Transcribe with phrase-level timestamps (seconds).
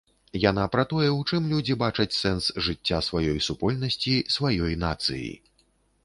[0.43, 5.29] Яна пра тое, у чым людзі бачаць сэнс жыцця сваёй супольнасці, сваёй нацыі.